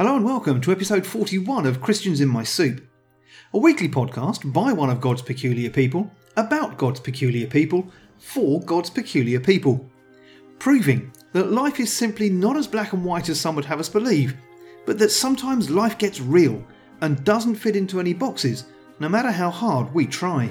[0.00, 2.82] Hello and welcome to episode 41 of Christians in My Soup,
[3.52, 7.86] a weekly podcast by one of God's peculiar people, about God's peculiar people,
[8.16, 9.86] for God's peculiar people,
[10.58, 13.90] proving that life is simply not as black and white as some would have us
[13.90, 14.34] believe,
[14.86, 16.64] but that sometimes life gets real
[17.02, 18.64] and doesn't fit into any boxes,
[19.00, 20.50] no matter how hard we try.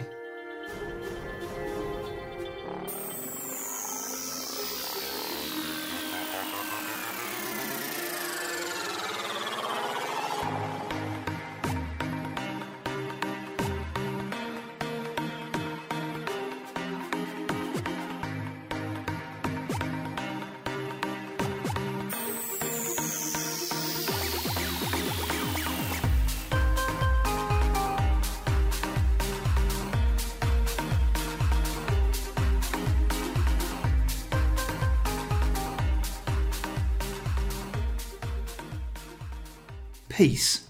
[40.19, 40.67] Peace.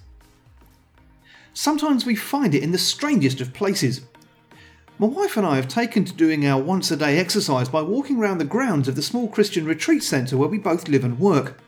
[1.55, 4.01] Sometimes we find it in the strangest of places.
[4.99, 8.19] My wife and I have taken to doing our once a day exercise by walking
[8.19, 11.59] around the grounds of the small Christian retreat centre where we both live and work.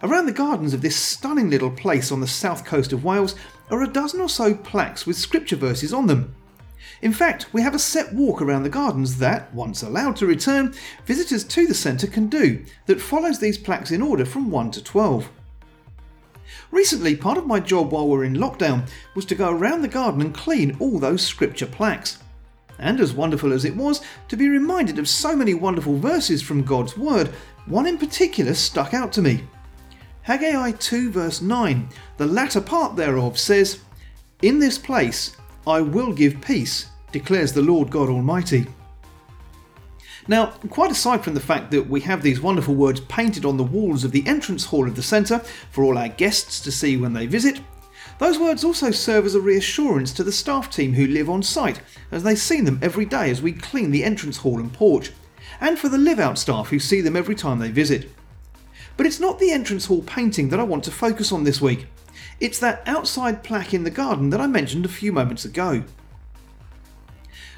[0.00, 3.34] Around the gardens of this stunning little place on the south coast of Wales
[3.68, 6.36] are a dozen or so plaques with scripture verses on them.
[7.02, 10.72] In fact, we have a set walk around the gardens that, once allowed to return,
[11.04, 14.84] visitors to the centre can do that follows these plaques in order from 1 to
[14.84, 15.28] 12.
[16.70, 19.88] Recently, part of my job while we are in lockdown was to go around the
[19.88, 22.18] garden and clean all those scripture plaques.
[22.78, 26.62] And as wonderful as it was to be reminded of so many wonderful verses from
[26.62, 27.28] God's Word,
[27.66, 29.44] one in particular stuck out to me.
[30.22, 31.88] Haggai 2, verse 9,
[32.18, 33.80] the latter part thereof says,
[34.42, 38.66] In this place I will give peace, declares the Lord God Almighty.
[40.28, 43.64] Now, quite aside from the fact that we have these wonderful words painted on the
[43.64, 45.38] walls of the entrance hall of the centre
[45.70, 47.60] for all our guests to see when they visit,
[48.18, 51.80] those words also serve as a reassurance to the staff team who live on site,
[52.10, 55.12] as they see them every day as we clean the entrance hall and porch,
[55.60, 58.10] and for the live out staff who see them every time they visit.
[58.98, 61.86] But it's not the entrance hall painting that I want to focus on this week.
[62.38, 65.84] It's that outside plaque in the garden that I mentioned a few moments ago.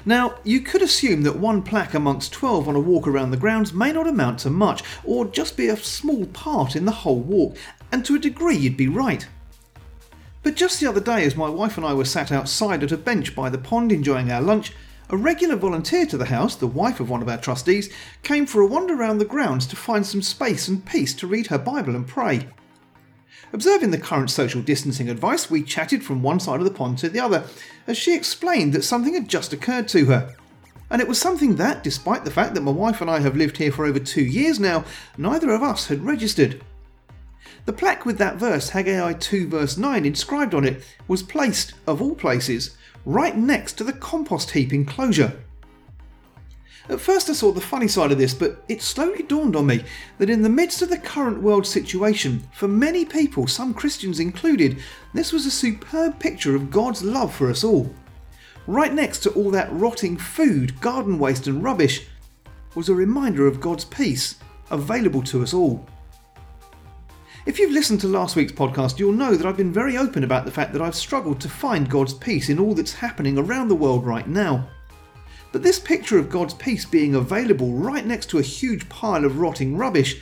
[0.05, 3.71] Now, you could assume that one plaque amongst 12 on a walk around the grounds
[3.71, 7.55] may not amount to much, or just be a small part in the whole walk,
[7.91, 9.27] and to a degree you'd be right.
[10.43, 12.97] But just the other day, as my wife and I were sat outside at a
[12.97, 14.73] bench by the pond enjoying our lunch,
[15.11, 18.61] a regular volunteer to the house, the wife of one of our trustees, came for
[18.61, 21.95] a wander round the grounds to find some space and peace to read her Bible
[21.95, 22.47] and pray.
[23.53, 27.09] Observing the current social distancing advice, we chatted from one side of the pond to
[27.09, 27.43] the other
[27.85, 30.35] as she explained that something had just occurred to her.
[30.89, 33.57] And it was something that, despite the fact that my wife and I have lived
[33.57, 34.85] here for over two years now,
[35.17, 36.63] neither of us had registered.
[37.65, 42.01] The plaque with that verse, Haggai 2 verse 9, inscribed on it, was placed, of
[42.01, 45.39] all places, right next to the compost heap enclosure.
[46.89, 49.83] At first, I saw the funny side of this, but it slowly dawned on me
[50.17, 54.79] that in the midst of the current world situation, for many people, some Christians included,
[55.13, 57.93] this was a superb picture of God's love for us all.
[58.67, 62.07] Right next to all that rotting food, garden waste, and rubbish
[62.75, 64.35] was a reminder of God's peace
[64.69, 65.85] available to us all.
[67.45, 70.45] If you've listened to last week's podcast, you'll know that I've been very open about
[70.45, 73.75] the fact that I've struggled to find God's peace in all that's happening around the
[73.75, 74.67] world right now.
[75.51, 79.39] But this picture of God's peace being available right next to a huge pile of
[79.39, 80.21] rotting rubbish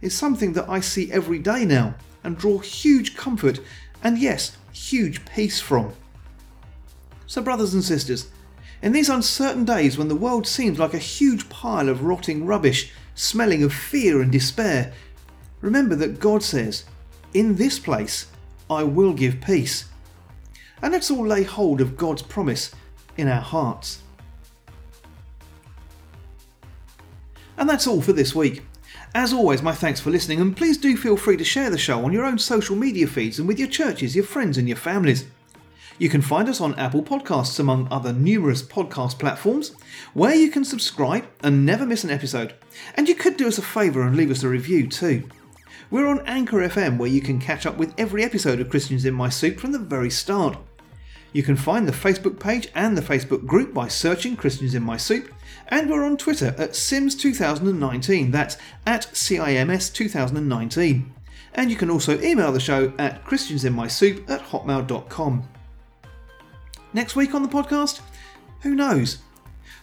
[0.00, 3.60] is something that I see every day now and draw huge comfort
[4.02, 5.92] and, yes, huge peace from.
[7.26, 8.28] So, brothers and sisters,
[8.82, 12.90] in these uncertain days when the world seems like a huge pile of rotting rubbish,
[13.14, 14.94] smelling of fear and despair,
[15.60, 16.84] remember that God says,
[17.34, 18.26] In this place
[18.70, 19.84] I will give peace.
[20.80, 22.70] And let's all lay hold of God's promise
[23.18, 24.00] in our hearts.
[27.60, 28.62] And that's all for this week.
[29.14, 32.02] As always, my thanks for listening, and please do feel free to share the show
[32.06, 35.26] on your own social media feeds and with your churches, your friends, and your families.
[35.98, 39.72] You can find us on Apple Podcasts, among other numerous podcast platforms,
[40.14, 42.54] where you can subscribe and never miss an episode.
[42.94, 45.28] And you could do us a favour and leave us a review too.
[45.90, 49.12] We're on Anchor FM, where you can catch up with every episode of Christians in
[49.12, 50.56] My Soup from the very start.
[51.34, 54.96] You can find the Facebook page and the Facebook group by searching Christians in My
[54.96, 55.30] Soup,
[55.70, 58.56] and we're on Twitter at Sims2019, that's
[58.86, 61.04] at CIMS2019.
[61.54, 65.48] And you can also email the show at christiansinmysoup at hotmail.com.
[66.92, 68.00] Next week on the podcast?
[68.62, 69.18] Who knows?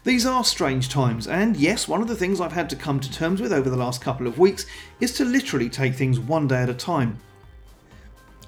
[0.04, 3.12] These are strange times, and yes, one of the things I've had to come to
[3.12, 4.66] terms with over the last couple of weeks
[5.02, 7.20] is to literally take things one day at a time.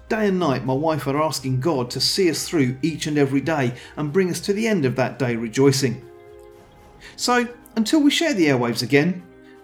[0.07, 3.41] day and night my wife are asking God to see us through each and every
[3.41, 6.08] day and bring us to the end of that day rejoicing.
[7.19, 7.45] So,
[7.75, 9.21] until we share the airwaves again,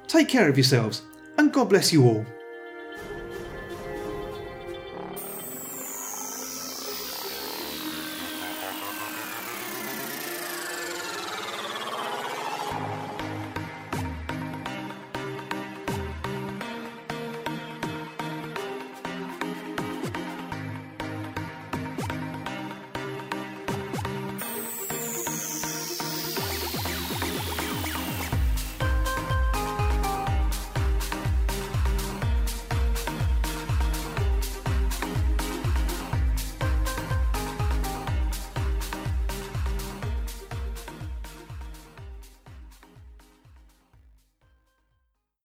[0.07, 1.03] take care of yourselves
[1.37, 2.25] and God bless you all.